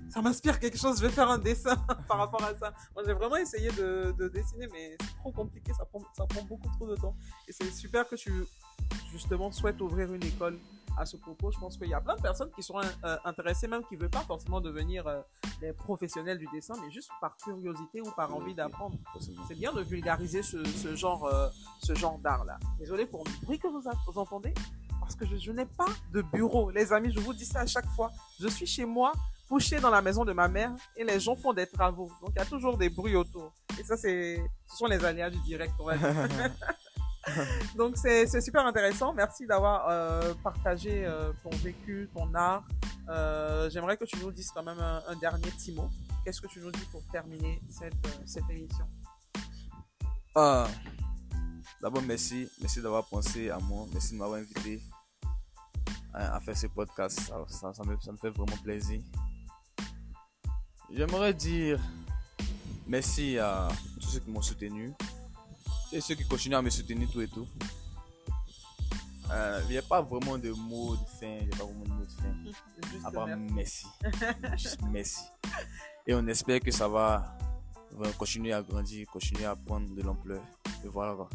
[0.10, 1.76] ça m'inspire quelque chose, je vais faire un dessin
[2.08, 2.74] par rapport à ça.
[2.96, 6.44] Moi, j'ai vraiment essayé de, de dessiner, mais c'est trop compliqué, ça prend, ça prend
[6.44, 7.16] beaucoup trop de temps.
[7.48, 8.32] Et c'est super que tu,
[9.12, 10.60] justement, souhaites ouvrir une école
[11.00, 11.52] à ce propos.
[11.52, 14.02] Je pense qu'il y a plein de personnes qui sont euh, intéressées, même qui ne
[14.02, 15.22] veulent pas forcément devenir euh,
[15.62, 18.98] des professionnels du dessin, mais juste par curiosité ou par envie d'apprendre.
[19.20, 21.48] C'est bien de vulgariser ce, ce genre, euh,
[21.82, 22.60] ce genre d'art-là.
[22.78, 24.54] Désolé pour le bruit que vous, vous entendez,
[25.00, 26.70] parce que je, je n'ai pas de bureau.
[26.70, 28.12] Les amis, je vous dis ça à chaque fois.
[28.40, 29.14] Je suis chez moi
[29.48, 32.12] couché dans la maison de ma mère et les gens font des travaux.
[32.22, 33.52] Donc, il y a toujours des bruits autour.
[33.80, 36.12] Et ça, c'est, ce sont les aléas du direct, on va dire.
[37.76, 39.14] Donc, c'est, super intéressant.
[39.14, 42.68] Merci d'avoir euh, partagé euh, ton vécu, ton art.
[43.10, 45.90] Euh, j'aimerais que tu nous dises quand même un, dernier petit mot.
[46.24, 48.86] Qu'est-ce que tu nous dis pour terminer cette, émission?
[50.36, 50.68] Ah,
[51.82, 52.50] D'abord, merci.
[52.60, 53.86] Merci d'avoir pensé à moi.
[53.92, 54.82] Merci de m'avoir invité
[56.14, 57.32] à, faire ce podcast.
[57.48, 59.02] Ça me fait vraiment plaisir.
[60.92, 61.80] J'aimerais dire
[62.88, 63.70] merci à
[64.02, 64.92] tous ceux qui m'ont soutenu
[65.92, 67.48] et ceux qui continuent à me soutenir tout et tout.
[69.32, 71.84] Euh, il n'y a pas vraiment de mots de fin, il n'y a pas vraiment
[71.84, 72.34] de mots de fin.
[72.92, 73.86] Juste à part merci.
[74.58, 75.22] Juste merci.
[76.08, 77.38] Et on espère que ça va,
[77.92, 80.42] va continuer à grandir, continuer à prendre de l'ampleur.
[80.84, 81.30] Et voilà quoi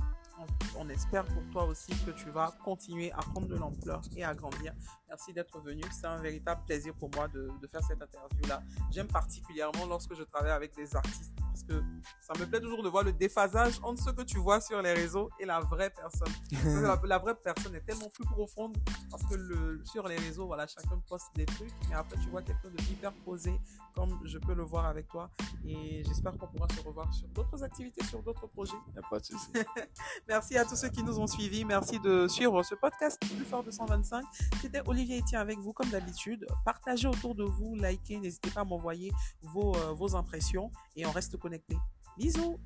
[0.76, 4.34] on espère pour toi aussi que tu vas continuer à prendre de l'ampleur et à
[4.34, 4.72] grandir.
[5.08, 5.82] Merci d'être venu.
[5.92, 8.62] C'est un véritable plaisir pour moi de, de faire cette interview-là.
[8.90, 11.84] J'aime particulièrement lorsque je travaille avec des artistes parce que
[12.20, 14.92] ça me plaît toujours de voir le déphasage entre ce que tu vois sur les
[14.92, 16.32] réseaux et la vraie personne.
[17.04, 18.76] la, vraie personne est tellement plus profonde
[19.08, 22.42] parce que le, sur les réseaux, voilà, chacun poste des trucs, mais après tu vois
[22.42, 23.52] quelqu'un de hyper posé
[23.94, 25.30] comme je peux le voir avec toi.
[25.64, 28.74] Et j'espère qu'on pourra se revoir sur d'autres activités, sur d'autres projets.
[28.92, 29.50] Il a pas de souci.
[30.28, 31.64] Merci à tous ceux qui nous ont suivis.
[31.64, 34.24] Merci de suivre ce podcast plus fort de 125.
[34.60, 36.46] C'était Olivier Etienne avec vous comme d'habitude.
[36.64, 39.12] Partagez autour de vous, likez, n'hésitez pas à m'envoyer
[39.42, 41.76] vos, euh, vos impressions et on reste connecté.
[42.16, 42.58] Bisous